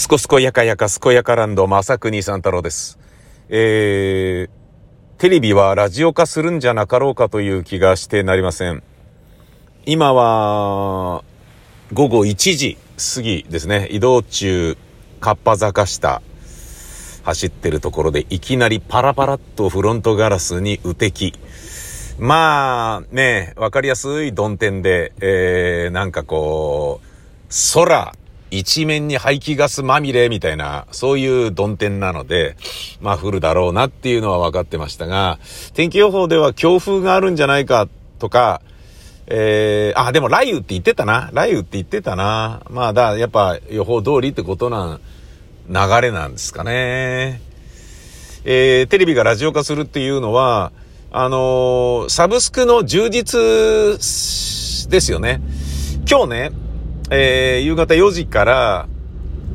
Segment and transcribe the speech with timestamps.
[0.00, 2.98] すこすこやかやかすこやかランド、まさくにさん太郎です。
[3.50, 8.82] えー、テレビはラジオ化するんじゃなかろうかという気がしてなりません。
[9.84, 11.22] 今は、
[11.92, 12.78] 午後1時
[13.14, 13.88] 過ぎですね。
[13.90, 14.78] 移動中、
[15.20, 16.22] かっぱ坂下、
[17.22, 21.34] 走ってるところでいきなりパラパラっとフロントガラスに雨滴。
[22.18, 27.06] まあ、ね、わかりやすい曇天で、えー、なんかこう、
[27.74, 28.14] 空、
[28.50, 32.56] 一面に排気ガスまみれみたいな、そういう曇天なので、
[33.00, 35.38] まあ降るだろうなっていうのは分かってましたが、
[35.74, 38.60] 天気予報では強風があるんじゃないかとか、
[39.32, 41.30] えー、あ、でも雷雨って言ってたな。
[41.32, 42.62] 雷雨って言ってたな。
[42.68, 44.98] まあだ、やっぱ予報通りってことな、
[45.68, 47.40] 流れなんですかね。
[48.44, 50.72] えー、テレビがラジオ化するっていうのは、
[51.12, 53.38] あのー、サブスクの充実
[54.90, 55.40] ですよね。
[56.08, 56.50] 今日ね、
[57.10, 58.88] えー、夕方4時から、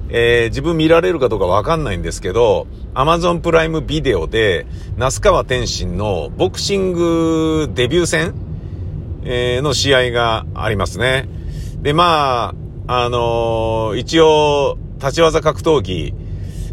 [0.10, 4.66] えー、自分見られるかどうかわかんないんですけど、アマゾンプライムビデオで、
[4.98, 8.34] 那須川天心のボクシングデビュー戦、
[9.24, 11.28] えー、の試合がありますね。
[11.82, 12.54] で、ま
[12.88, 16.14] あ、あのー、一応、立ち技格闘技、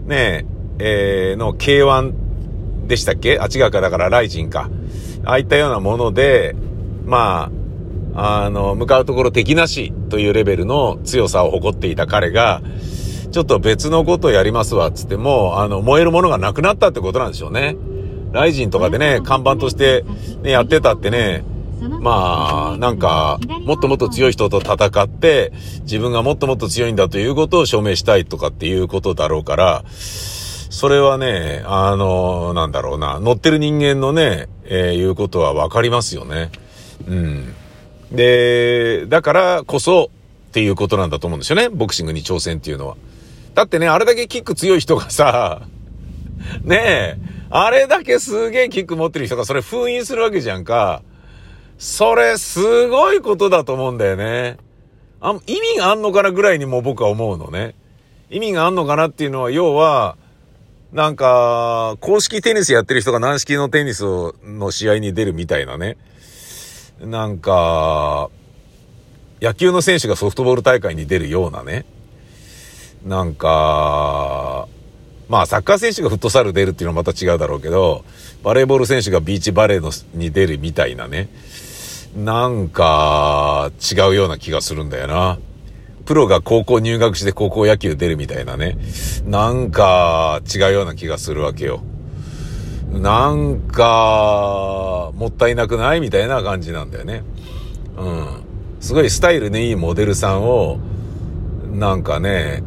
[0.07, 0.45] ね
[0.79, 3.39] え、ー、の K1 でしたっけ？
[3.39, 4.69] あ、違うか、だからライジンか。
[5.25, 6.55] ああいったようなもので、
[7.05, 7.62] まあ、
[8.15, 12.63] あの、向かうところ敵なしというレベルの強さを誇っていた彼が、
[13.31, 17.77] ちょっと別のことをやりますわ、つっても、あの、燃えるものがなくなったってことなんでしょうね。
[18.33, 20.05] ライジンとかでね、看板として
[20.43, 21.45] ね、やってたってね、
[22.01, 36.51] まあ、なんか、もっともっと強い人と戦って、自分がもっともっと強いんだということを証明したいとかっていうことだろうから、それはね、あの、なんだろうな、乗ってる人間のね、えー、いうことはわかりますよね。
[37.07, 37.55] うん。
[38.13, 40.11] で、だからこそ
[40.49, 41.69] っていうことなんだと思うんですよね。
[41.69, 42.97] ボクシングに挑戦っていうのは。
[43.55, 45.63] だってね、あれだけキック強い人がさ、
[46.65, 47.17] ねえ、
[47.51, 51.03] あれだけすげえキック持ってる人がそれ封印するわけじゃんか。
[51.79, 54.57] それすごいことだと思うんだよね。
[55.21, 57.75] あ意味があんのかなぐらいにもう僕は思うのね。
[58.31, 60.17] 意味があんのかなっていうのは、要は、
[60.93, 64.05] なんか、公式テニスやってる人が軟式のテニス
[64.45, 65.97] の試合に出るみたいなね。
[67.03, 68.31] なんか、
[69.41, 71.85] 野球の選手がソフトボール大会に出るようなね。
[73.05, 74.69] なんか、
[75.29, 78.05] まあサッカー選手がフットサル出るっていうのはまた違うだろうけど、
[78.45, 81.29] バレーボール選手がビーチバレーのに出るみたいなね。
[82.17, 85.41] なんか違うような気がするんだよな。
[86.05, 88.77] プロが高校入学して高校野球出るみたいなね。
[89.25, 91.83] なんか違うような気がするわけよ。
[92.93, 97.25] なんか、もったいなくないみたいな感じなんだよね。
[97.97, 98.27] うん。
[98.81, 100.79] すごいスタイルのいいモデルさんを、
[101.73, 102.63] なんかね、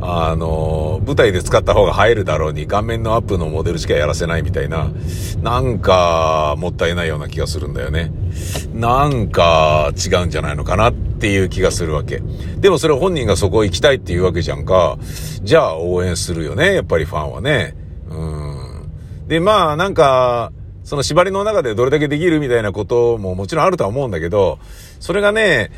[0.00, 4.90] あの、舞台で使った方が映えるだろうに、顔面のアップのモデルしかやらせないみたいな、
[5.42, 8.12] なんか、もったいないような気がするんだよね。
[8.74, 12.20] なんか、違うんじゃないのかなっていう気がするわけ。
[12.58, 14.98] でもそれ本人がそこ行きたいっていうわけじゃんか。
[15.42, 17.83] じゃあ応援するよね、やっぱりファンはね。
[19.26, 20.52] で、まあ、なんか、
[20.84, 24.58] その縛りの中でどれだけできるみたいなことももちろんあるとは思うんだけど、
[25.00, 25.70] それがね、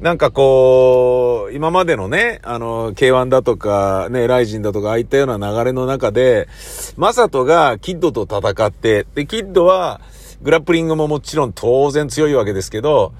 [0.00, 6.48] なんかこう、今までのね、あの、K1 だとか、ね、ライジンだとか、ああいったような流れの中で、
[6.96, 10.00] マサトがキッドと戦って、で、キッドは、
[10.42, 13.14] グラップリングももちろん当然強いわけですけど、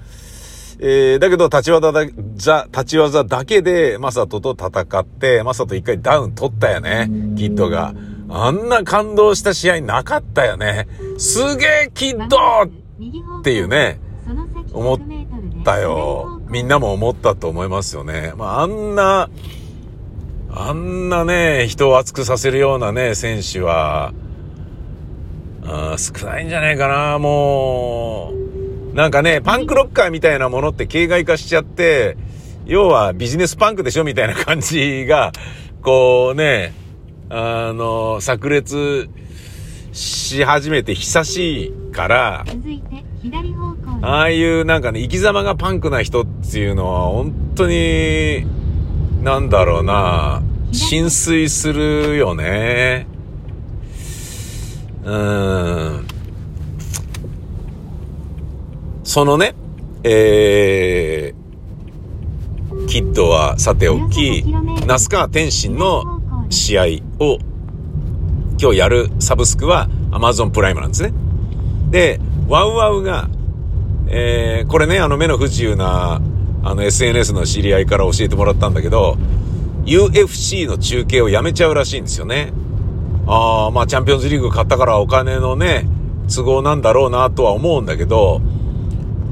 [0.79, 7.93] えー、だけど立ち技だ、ざ、立ち技だけで、マサトと戦って、マサト一回ダウン取ったよね、キッドが。
[8.37, 10.89] あんな感動した試合なかったよね。
[11.17, 12.37] すげえキッド
[13.39, 14.01] っていうね、
[14.73, 14.99] 思っ
[15.63, 16.41] たよ。
[16.49, 18.33] みんなも思ったと思いますよね。
[18.35, 19.29] まあ、あんな、
[20.51, 24.11] あんなね、人を熱くさせるようなね、選手は、
[25.65, 28.33] あ少ないんじゃないかな、も
[28.91, 28.95] う。
[28.95, 32.17] なんかね、パンクロッカーみたいなものって形骸化しちゃって、
[32.65, 35.31] 要はビジネスパンクでしょみたいな感じが、
[35.81, 36.73] こうね、
[37.29, 39.09] あの、炸裂
[39.91, 42.45] し始めて久しいから、
[44.01, 48.45] ああいうなんかね、生き様がパンクな人っていうのは本当に、
[49.23, 53.07] なんだろうな、浸水するよね。
[55.03, 56.07] うん。
[59.03, 59.55] そのね、
[60.03, 64.43] えー、キッドはさておき、
[64.85, 66.14] 那須川天心の
[66.55, 66.83] 試合
[67.19, 67.37] を
[68.59, 71.13] 今日やるサブスクは Amazon プライムなんですね。
[71.91, 73.29] で、ワウワウが、
[74.07, 76.21] えー、これね、あの目の不自由な、
[76.63, 79.17] あの SNS の知り合いから教えてもらったんだけど、
[79.85, 82.53] UFC の中継をやめちゃうらしいんですよね。
[83.27, 85.87] ああ、まあチャンピオンズリーグ買ったからお金のね、
[86.33, 88.41] 都合なんだろうなとは思うんだけど、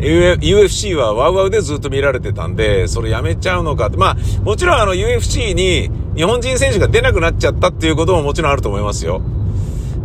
[0.03, 3.97] UFC はワウワウでずっと見られてたんで、それやめちゃうのかって。
[3.97, 9.21] まあ、もちろんあの UFC に日本人選手が出なくなっちゃったっていうことももちろんあると思いますよ。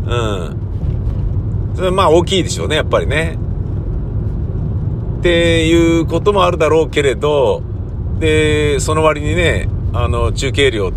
[0.07, 1.75] うん。
[1.75, 3.39] それまあ大きいでしょうね、やっぱりね。
[5.19, 7.63] っていうこともあるだろうけれど、
[8.21, 10.93] で、その割にね、あの、中継料、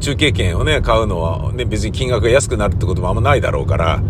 [0.00, 4.00] 中継券をね、買うのは、ね、別に金額が安くなるってこともあんまないだろうから、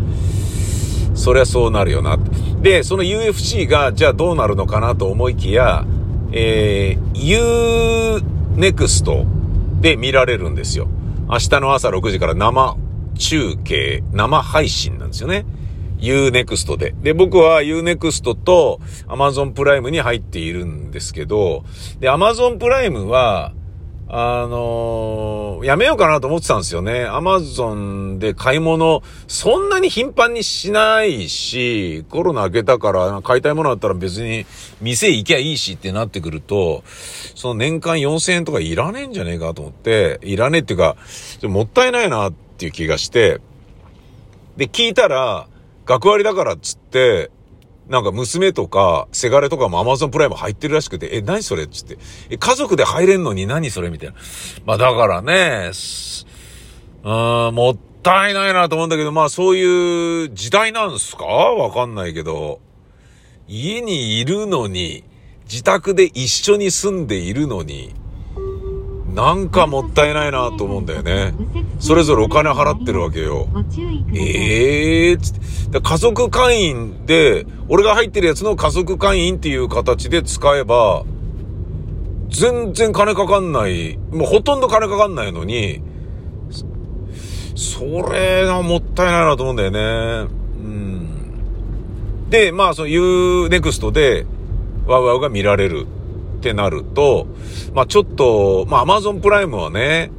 [1.19, 2.17] そりゃそうなるよな。
[2.63, 5.85] で、その UFC が、じゃあどうなるのかなと思いきや、
[6.31, 8.23] えー、
[8.57, 9.27] Unext
[9.81, 10.89] で見られるんですよ。
[11.29, 12.77] 明日の朝6時から生
[13.19, 15.45] 中継、生配信なんですよね。
[15.99, 16.95] Unext で。
[17.03, 21.65] で、僕は Unext と Amazon プライムに入っているんですけど、
[21.99, 23.53] で、Amazon プライムは、
[24.11, 27.05] あのー、やめようかなと思ってたんですよね。
[27.05, 34.47] アマゾンで買い物、そんなに頻繁にしないし、コロナ明けたから買いたいものあったら別に
[34.81, 36.85] 店行きゃいいしってなってくると、
[37.35, 40.97] その年間4000円とかいらねえんじゃねえかと思って、いらねえっていうか、
[41.43, 43.43] もったいないなっていう気がして、
[44.57, 45.49] で、聞いたら、
[45.85, 47.31] 学割だからっつって、
[47.89, 51.99] なんか娘とか、せがれとかも Amazon プライム入ってるらしくて、え、何それっつって。
[52.31, 54.17] え、家族で入れんのに何それみたいな。
[54.67, 55.71] まあだからね、
[57.03, 61.25] うん、もったいないなと思うんだけど、まあそういう時代なんすか？
[61.25, 62.61] わかんないけど。
[63.47, 65.05] 家にいるのに、
[65.45, 67.95] 自宅で一緒に住んでいるのに、
[69.15, 71.35] なんかもったいないなと思うんだよね。
[71.81, 73.49] それぞれお金払ってるわけよ。
[74.15, 75.81] ええー、つって。
[75.81, 81.05] 家族会員で、俺が入ってるやつの家族会員っていう形で使えば、
[82.29, 85.83] 全然金かかんない、もうほとんど金かかんないのに、
[87.55, 90.29] それがもったいないなと思うんだよね。
[90.59, 92.31] うん。
[92.31, 94.27] で、まあ、その Unext で、
[94.87, 95.87] ワウワウが見られる。
[96.39, 97.27] ってなると、
[97.75, 100.11] まあちょっと、まあアマゾンプライムはね、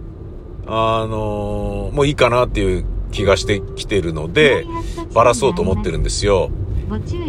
[0.68, 4.66] あのー、もういいかなっていう気がしてきてるので、
[5.14, 6.52] ばらそうと思ってるんですよ。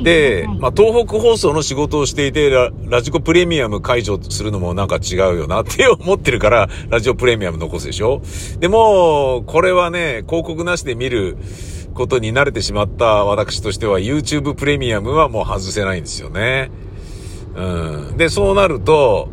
[0.02, 8.22] で、まあ、東北放送の仕事をしていてラ、ラジコプレミアム解除するのもなんか違うよなって思ってるから、 ラジオプレミアム残すでしょ
[8.58, 11.37] でも、これはね、広告なしで見る
[11.94, 16.70] ことに慣れてしまった私としては、YouTube プレミアムはもう外せないんですよね。
[17.55, 18.17] うん。
[18.17, 19.29] で、そうなると、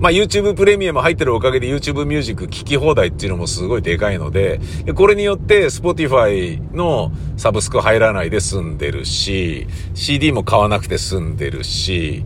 [0.00, 4.60] まあ、YouTube プレミアム入ってるおかげで YouTube ミュージック聴き放題っていうのもすごいでかいので、
[4.94, 12.24] これによって Spotify のサブスク入らないで済んでるし、CD も買わなくて済んでるし、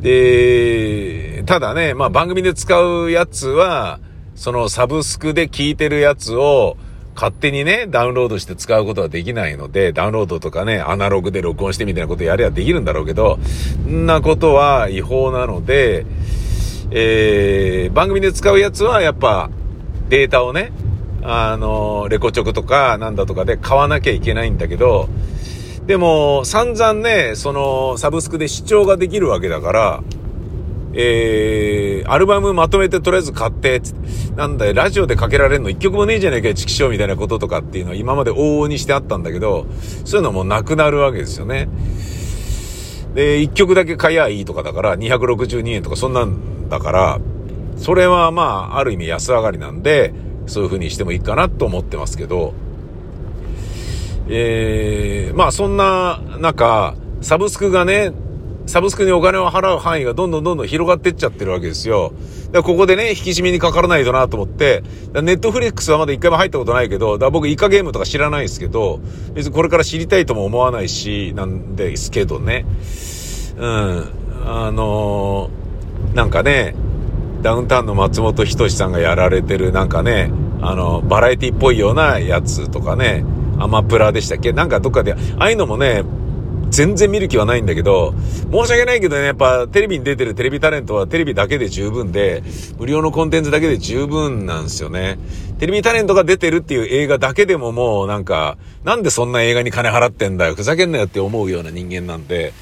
[0.00, 4.00] で、ただね、まあ、番組で使うやつは、
[4.34, 6.76] そのサブスクで聴いてるやつを、
[7.18, 13.40] 勝手にね、ダウンロードして使うことはできないので、ダウンロードとかね、アナログで録音してみたいなことやればできるんだろうけど、
[13.88, 16.06] んなことは違法なので、
[16.92, 19.50] えー、番組で使うやつはやっぱ
[20.08, 20.70] データをね、
[21.24, 25.08] あの、レコチョクとかなんだとかで買わなきゃいけないんだけど、
[25.88, 30.04] でも散々ね、そのサブスクで視聴ができるわけだから、
[30.94, 39.66] えー、アルバムまとめてとりあえず買って、つって、なんだよ、ラジオでかけられるの一曲もねえじゃねえかよ、チキショーみたいなこととかっていうのは今まで往々にしてあったんだけど、
[40.04, 41.68] そういうのもなくなるわけですよね。
[43.14, 47.20] で、一曲だけ買いゃいいとかだから、262円とかそんなんだから、
[47.76, 48.42] それはま
[48.72, 50.12] あ、ある意味安上がりなんで、
[50.46, 52.54] そういう風にしてもいいかなと思ってますけど、
[54.28, 58.12] えー、まあそんな中、サブスクがね、
[58.68, 62.12] サブスクにお金を払う範囲がどんどんどんどん広がってっちゃってるわけですよ。
[62.52, 64.82] だここでね、引き締めにかからないとなと思って、
[65.14, 69.00] ネットフリックスはまだ一回も入ったことないけど、だ僕イカゲームとか知らないですけど、
[69.34, 72.66] 別にこれから知りたいとも思わないし、なんですけどね。
[73.56, 74.08] うん。
[74.46, 76.74] あのー、なんかね、
[77.42, 83.24] ダウンタウンの松本人志さんがやられてるなんかね、あの、バラエティっぽいようなやつとかね、
[83.58, 84.52] アマプラでしたっけ？
[84.52, 86.02] なんかどっかで、ああいうのもね、
[86.70, 88.14] 全然見る気はないんだけど、
[88.52, 92.42] 申し訳ないけどね、やっぱテレビに出てるテレビタレントはテレビだけで十分で、
[92.78, 95.18] 無料のコンテンツだけで十分なんですよね。
[95.58, 102.52] テレビタレントが出てるっていう映画だけでももうなんか、なんでそんな映画に金払ってんだよ、ふざけんなよって思うような人間なんで、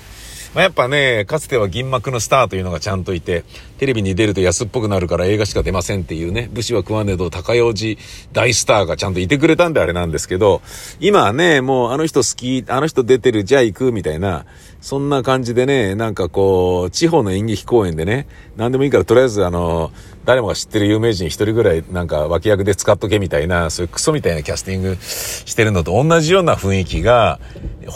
[0.56, 3.44] まあ、やっぱね、かつては銀幕のスターというのがちゃんといて、
[3.76, 8.00] テレビに出ると安っぽくなるから映画しか出ませんっていうね、武士は食わねえど高用寺
[8.32, 10.62] 大スターがちゃんといてくれたんであれなんですけど、
[10.98, 14.46] 今はね、もうあの人好き、あの人出てる、じゃあ行く、みたいな、
[14.86, 19.90] そんな感じでね、なんかこう、地方の演劇公演でね、何でもいいからとりあえずあの、
[20.24, 27.40] 誰もが知ってる有名人一人ぐらいなんか脇役で使っとけみたいな、そういうクソみたいなキャスティングしてるのと同じような雰囲気が、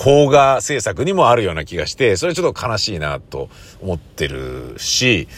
[0.02, 5.28] 邦画制作にもあるような気がして、それちょっと悲しいなと思ってるし、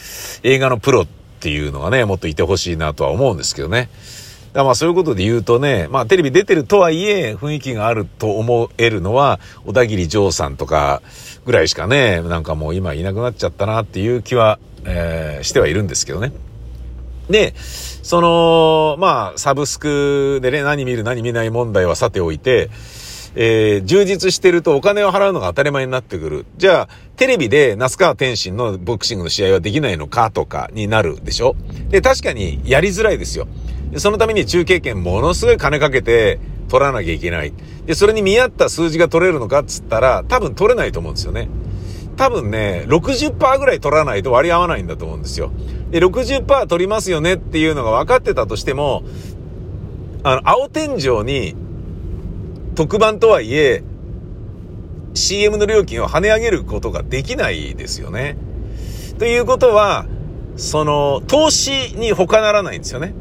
[0.41, 1.07] 映画のプロっ
[1.39, 3.89] ていうのがね、もっといてほしいなとは思うんですけどね。
[4.53, 11.01] だまあそういうことで言うとね、まあテレビ出てるとはいえ雰囲気があると思えるのは小田切丈さんとか
[11.45, 16.31] ぐらいしかね、なんかもう今いなくなっちゃったなっていう気は、えー、してはいるんですけどね。
[17.29, 22.69] で、その、まあ、サブスクでね、何見る何見ない問題はさておいて、
[23.35, 26.45] えー、充実してるとお金を払うのが当たり前になってくる。
[26.57, 31.55] じゃあ、テレビで那須川天心のボクシングの試合はできないのかとかになるでしょ
[31.89, 33.47] で、確かにやりづらいですよ。
[33.99, 37.53] そのために中継権ものすごい金かけて取らなきゃいけない。
[37.85, 41.49] で、それに見合った数字が取れるのかっつったら、多分取れないと思うんですよね。
[42.15, 45.51] 多分ね、60%ぐらい取らないと割り合わないんだと思うんですよ。
[45.91, 49.03] で、60%取りますよねっていうのが分かってたとしても、
[50.23, 51.55] あの、青天井に
[52.75, 53.83] 特番とはいえ、
[55.13, 58.37] CM の料金を跳ね上げることができないですよね。
[59.19, 60.05] ということは、
[60.55, 63.13] その、投資に他ならないんですよね。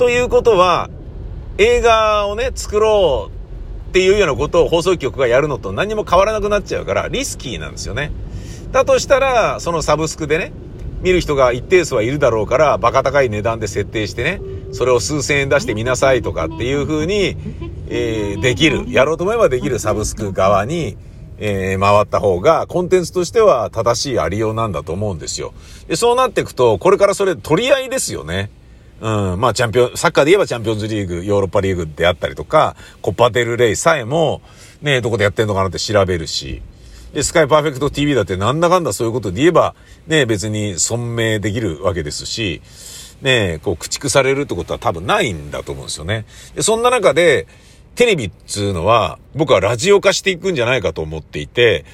[0.00, 0.88] ということは、
[1.58, 8.10] 映画をね、作ろうっていうようなことを放送局がやるのと何も変わらなくなっちゃうから、リスキーなんですよね。
[8.72, 10.52] だとしたら、そのサブスクでね、
[11.02, 14.40] 見る人が一定数はいるだろうから、バカ高い値段で設定してね、
[14.72, 17.36] それを数千円出してみなさいとかっていう風に、
[17.90, 20.96] えー、できる、やろうと思えばできるサブスク側に、
[21.36, 25.52] えー、回った方が、コンテンツとしては正しいありようなんだと思うんですよ。
[25.88, 28.50] で、そうなっていくと、これからそれ取り合いですよね。
[29.00, 34.42] うん、まあチャンピオン、サッカーで言えばチャンピオンズリーグ、ヨーロッパリーグであったりとか、コパデルレイさえも、
[34.82, 36.62] ね、どこでやってんのかなって調べるし、
[37.12, 39.74] で、スカイパーフェクト TV だってなんだかんだそういうことで言えば、
[40.06, 42.62] ね、別に存命できるわけですし、
[43.22, 46.24] ね、こう駆逐されるってことは多分ないんだと思うんですよね。
[46.54, 47.46] で、そんな中で、
[47.96, 51.84] テレビっつうのは、僕はラジオ化していくんじゃないかと思っていて、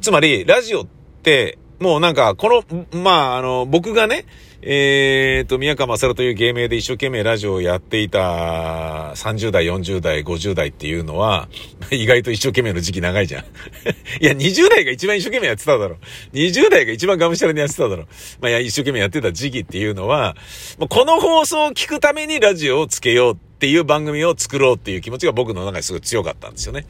[0.00, 0.86] つまり、ラジオっ
[1.22, 4.24] て、もうなんか、この、まあ、あの、僕がね、
[4.66, 11.50] えーと、宮川勝という芸名で一生懸命ラジオをやっていた30代、40代、50代っていうのは、
[11.92, 13.44] 意外と一生懸命の時期長いじゃん。
[14.24, 15.98] いや、20代が一番一生懸命やってただろ。
[16.32, 18.06] 20代が一番がむしゃらにやってただろ。
[18.40, 20.34] まあ、一生懸命やってた時期っていうのは、
[20.78, 26.86] この放送を聞くためにラジオをつけようっていう番組を作ろうっていう気持ちが僕の中にすごい強かったんですよね。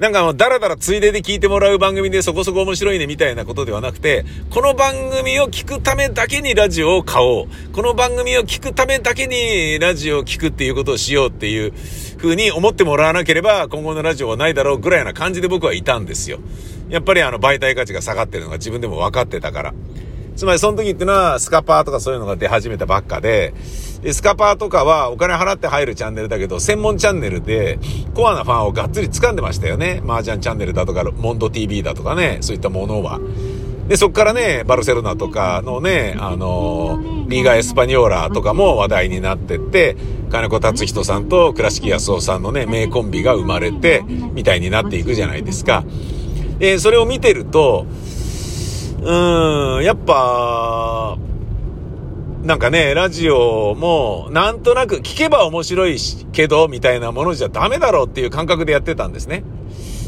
[0.00, 7.48] なんかもうダラダラついでで聞いてもらう番組でそこそこ面白いねみたいなことではなくて、この番組を聞くためだけにラジオを買おう。
[7.74, 11.74] この番組を聞くためだけにラジオを聞くっていうことをしようっていう
[12.16, 16.38] 風に思ってもらわなければ今後のラジオはないだろうぐらいな感じで僕はいたんですよ。
[16.88, 19.74] やっぱりあの媒体価値が下がってるのが自分でも分かってたから。
[20.36, 23.52] つまりその時ってのはスカパーとかそういうのが出始めたばっかで、
[24.02, 27.78] で、スカパーとかはお金払って入るチャンネルだけど、専門チャンネルで
[28.14, 30.02] コアなファンをがっつり掴んでましたよね。
[30.06, 33.20] 麻雀チャンネルだとか、モンド TV だとかね、そういったものは。
[33.88, 39.96] で、そっからね、バルセロナとかのね、あのリーガ・エスパニョーラとかも話題になってって、
[40.30, 45.84] 金子達人さんと倉敷康夫さんのね、名コンビが生まれて、みたいになっていくじゃないですか。
[46.60, 47.84] で、それを見てると、
[49.02, 51.16] うん、やっぱ、
[52.42, 55.96] なんかね、ラジオも、なんとなく聞けば面白い
[56.32, 59.42] けど、みたいなものじゃダメだろうっていう感覚でやってたんですね。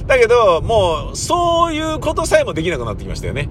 [0.07, 3.49] だけど、もう、そういうことさえもできなくなってきましたよね。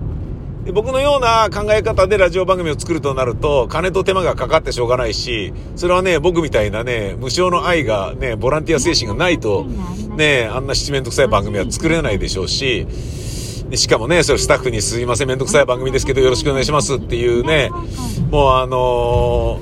[0.74, 9.66] 僕のような考え方でラジオ番組を作るとなると、金と手間がかかってしょうがないし、それはね、僕みたいなね、無償の愛がね、ボランティア精神がないと、
[10.16, 12.86] ね、あんな七面倒くさい番組は作れないでしょうし、
[13.78, 17.70] しかもね、それスタッフにすいません、めんどくさい番組ですけどよろしくお願いしますっていうね、
[18.30, 19.60] もうあの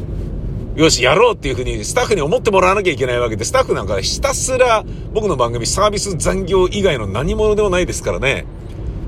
[0.76, 8.46] ー、よし、やろうっていうふうにスタッフに思ってもらわなきゃいけないわけで、スタッフなんかひたすら僕の番組サービス残業以外の何者でもないですからね。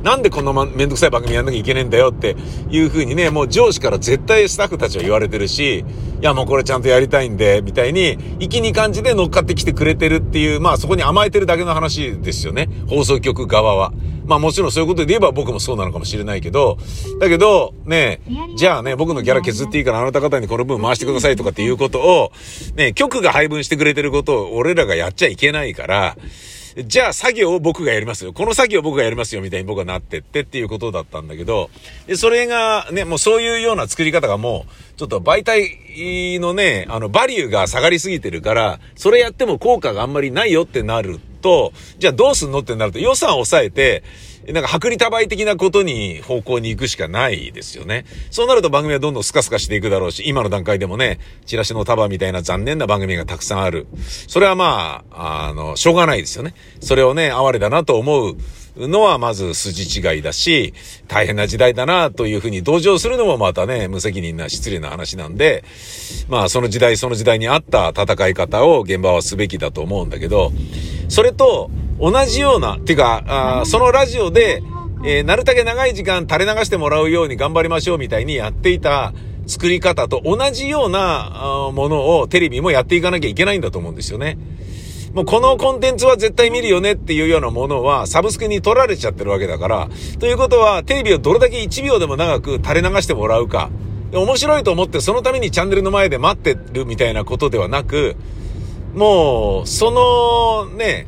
[0.03, 2.36] なんでこんな、ま、めんどくさい番組やんなきゃいけねえんだよって
[2.70, 5.84] いう風にね、もう上司から絶対スタッフたちは言われてるし、い
[6.22, 12.70] やもうこれちゃんとやりたいんで、みたいに、生きに感じで乗っかってきてくれてるっていう、まあそこに甘えてるだけの話ですよね。
[12.88, 13.93] 放送局側は。
[14.25, 16.77] まあもちろんそういうことで言えば僕もそうなのかもしれないけど、
[17.20, 18.22] だけど、ね、
[18.55, 22.31] じゃあね、僕のギャラ削っていいからあなた方にこの分回してくださいとかっていうことを、
[22.75, 26.17] ね、局が配分してくれてることを俺らがやっちゃいけないから、
[26.78, 28.32] じゃあ作業を僕がやりますよ。
[28.34, 31.70] この作業を僕がやりますよ、みたいに僕はなってってっていうことだったんだけど、
[32.08, 44.04] で、それがね、もうそういうような作り方がもう、ちょっと媒体のね、あの、バリューが下がりすぎてるから、それやっても効果があんまりないよってなると、じゃあどうすんのってなると予算を抑えて、
[44.48, 48.05] なんか薄利多売的なことに方向に行くしかないですよね。
[48.31, 53.88] そうなると番組はどんどんスカスカしていくだろうし、今の段階でもね、チラシの束みたいな残念な番組がたくさんある。
[54.27, 56.53] それはまあ、あの、しょうがないですよね。
[56.79, 58.38] それをね、哀れだなと思う。
[58.77, 60.74] のはまず筋違いだし、
[61.07, 65.63] 大変な時代だなというふうに同情するのもまたね、無責任な失礼な話なんで、
[66.29, 70.53] まあその時代その時代に合った戦い方を現場はすべきだと思うんだけど、
[71.10, 71.69] それと、
[72.01, 74.63] 同じような、っていうか、あそのラジオで、
[75.03, 79.13] えー、なるたけ長い時間垂れ流してもらうように頑張りましょうみたいにやっていた
[79.48, 84.38] 作り方と同じようなものをテレビもやっていかなきゃいけないんだと思うんですよね。
[85.13, 89.89] もうこのコンテンツは絶対見るよねっていうようなものはサブスクに取られちゃってるわけだから、
[90.20, 93.70] ということはテレビをどれだけ1秒でも長く垂れ流してもらうか、
[94.13, 98.15] 面白いと思ってそのためにチャンネルの前で待ってるみたいなことではなく、
[98.93, 101.08] もう、そのね、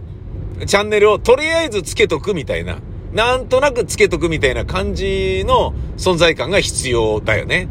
[0.66, 2.78] チャンネルをとりあえずつけとくみたいな、
[3.14, 7.68] なんとなくつけとくみたいな感じの存在感が必要だよね。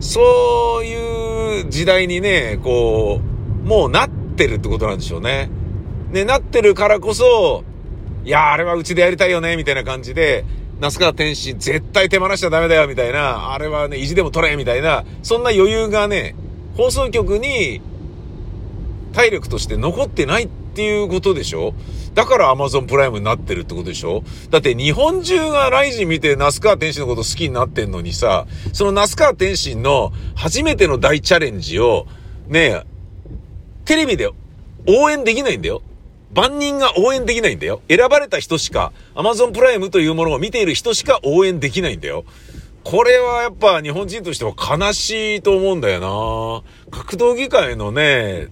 [0.00, 3.20] そういう時代にね、こ
[3.64, 5.50] う、もうなってるってことなんでしょうね。
[6.10, 7.64] ね、なってるからこそ、
[8.24, 10.44] いやあれはうちでやりたいよね、みたいな感じで、
[10.80, 16.34] 那須川天心絶対手放しちゃダメだよ、みたいな、あれはね、意地でも取れ、みたいな、そんな余裕がね、
[16.76, 17.80] 放送局に
[19.12, 21.72] 体力として残ってないってていうことでしょ？
[22.14, 24.22] だから Amazon プライムになってるってことでしょ？
[24.50, 32.06] だって日本中がライジン見て那須川天心のこと好きになってんのにさ、その那須川天心の初めての大チャレンジを、
[32.48, 32.82] ね
[33.84, 34.30] テレビで
[34.86, 35.82] 応援できないんだよ。
[36.34, 37.80] 万人が応援できないんだよ。
[37.88, 42.24] 選ばれた人しか、Amazon プライムというものを見ている人しか応援できないんだよ。
[42.82, 46.00] これはやっぱ日本人としては悲しいと思うんだよ
[46.90, 48.48] な格闘技界のね、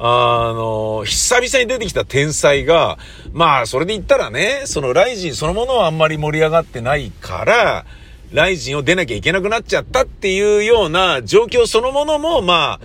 [0.00, 2.98] あの、久々に出てきた天才が、
[3.32, 7.84] まあ、それで言ったらね、そのライジンそのものはあんまり盛り上がってないから、
[8.32, 12.78] ライジンを出なきゃいけなくなっちゃったっていうような状況そのものも、ま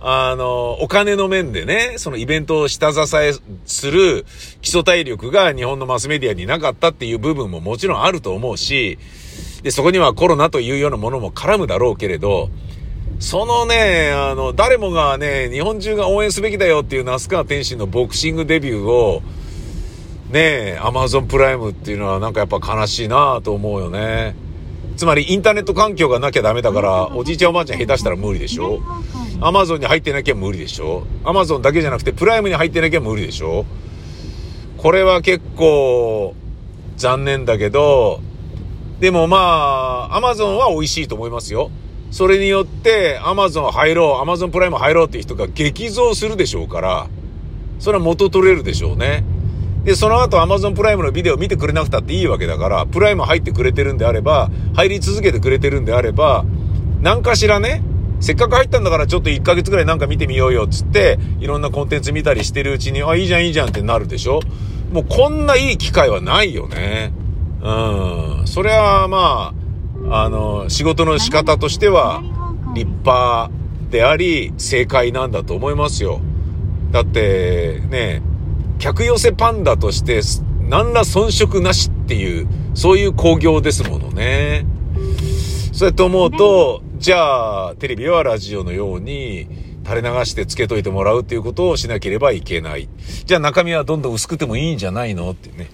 [0.00, 3.32] あ、あの、お金の面でね、そのイベントを下支え
[3.64, 4.26] する
[4.60, 8.98] 基礎体力が日本のマスメディアになかったっていう部分ももちろんあると思うし、
[9.62, 12.50] で、そこにはコロナというようなものも絡むだろうけれど、
[13.18, 19.22] そのね、あの、誰もがね、日本中が応援すべきだよっていう那須川天心のボクシングデビューを、
[20.30, 24.36] ね、アマゾンプライムっていうのはなんかやっぱ悲しいなと思うよね。
[24.96, 28.80] つまりインターネット環境がなきゃダメだから、おじいちゃんおばあちゃん下手したら無理でしょ。
[29.40, 31.04] アマゾンに入ってなきゃ無理でしょ。
[31.24, 33.64] アマゾンだけじゃなくてプライムに入ってなきゃ無理でしょ。
[34.76, 36.34] これは結構
[36.96, 38.20] 残念だけど、
[39.00, 41.70] でもまあ、アマゾンは美味しいと思いますよ。
[42.10, 47.08] それによって、アマゾン入ろう、アマゾンプライム入ろうっていう人が激増するでしょうから、
[47.78, 49.24] それは元取れるでしょうね。
[49.84, 56.44] で、その後アマゾンプライムのビデオ見てくれなくたっていいわけだから、プライム入ってくれてるんであれば、入り続けてくれてるんであれば、
[57.00, 57.82] 何かしらね、
[58.20, 64.40] せっかく入ったんだからちょっと1ヶ月ぐらいなんか見てみようよっつって、いろんなコンテンツ見たりしてるうちに、あ、いいじゃんいいじゃんってなるでしょ
[64.92, 67.12] もうこんないい機会はないよね。
[67.62, 68.46] うん。
[68.46, 69.57] それはまあ、
[70.10, 72.22] あの、仕事の仕方としては
[72.74, 73.50] 立派
[73.90, 76.20] であり正解なんだと思いますよ。
[76.90, 78.22] だってね、
[78.78, 80.20] 客寄せパンダとして
[80.68, 84.66] 何ら遜色なしっていう、そういう工業ですものね。
[85.72, 89.46] そうやって思うと、じゃあ、テレビはラジオのように、
[89.84, 92.88] 垂れ流してつけといてもらうっていうことをしなければいけない。
[93.24, 95.70] じゃあ中身はどんどん薄くてもいいんじゃないのってね。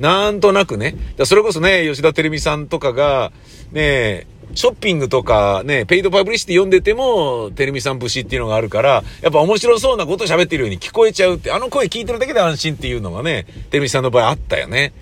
[0.00, 0.96] なんとなくね。
[1.24, 3.32] それこそね、吉田照美さんとかが、
[3.70, 14.92] ね、ショッピングとかね、ペイドパブリシティ読んでても、テレミさん節っていうのがあるから、やっぱ面白そうなこと喋ってるように聞こえちゃうって、あの声聞いてるだけで安心っていうのがね、てるみさんの場合あったよね。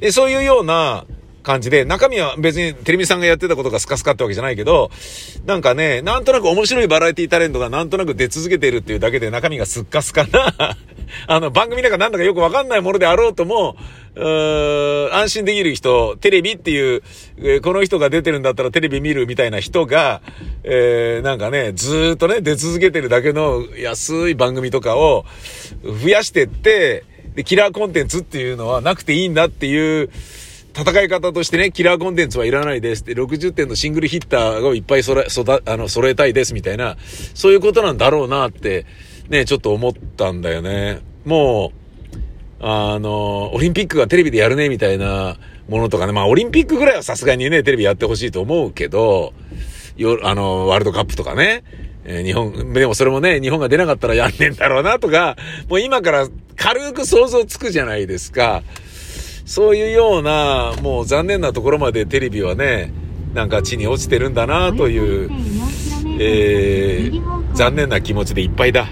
[0.00, 1.06] で、そういうような、
[1.42, 4.90] 感じで、中身は別にテレビさんがやってたことがスカスカってわけじゃないけど、
[5.44, 10.54] なんかね、なんとなく面白いバラエティタレントがなんとなく出続けてるっていうだけで中身がスッカスカな
[11.26, 13.76] あの、番組なんかなんだかよくわかんないものであろうとも、
[14.14, 17.02] うー安心できる人、テレビっていう、
[17.38, 20.22] えー、この人が出てるんだったらテレビ見るみたいな人が、
[20.64, 25.24] えー、なんかね、ずっとね、出続けてるだけの安い番組とかを
[25.82, 30.10] 増やしてって、で、キラーコンテンツっていうのはなくていいんだっていう、
[30.74, 35.26] 戦い方としてね、キラーコンテンツはいらないですって、60点のシングルヒッターをいっぱい揃え、
[35.66, 36.96] あの、揃えたいですみたいな、
[37.34, 38.86] そういうことなんだろうなって、
[39.28, 41.00] ね、ちょっと思ったんだよね。
[41.24, 41.72] も
[42.60, 45.36] う、あの、オリンピックがテレビでやるね、みたいな
[45.68, 46.12] ものとかね。
[46.12, 49.34] まあ、オリンピックぐらいはさすがにね、テレビやってほしいと思うけど、
[49.96, 51.64] よ、あの、ワールドカップとかね。
[52.04, 55.36] え、日本、でもそれもね、日本が出なかったらやんねんだろうなとか、
[55.68, 58.62] もう今から軽く想像つくじゃないですか。
[59.44, 62.92] そういうような、もう残念なところまでテレビはね、
[63.34, 65.30] なんか地に落ちてるんだなという、
[66.20, 68.86] えー、残念な気持ちでいっぱいだ。